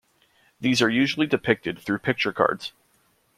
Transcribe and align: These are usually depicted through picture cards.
These 0.59 0.81
are 0.81 0.89
usually 0.89 1.27
depicted 1.27 1.77
through 1.77 1.99
picture 1.99 2.33
cards. 2.33 2.73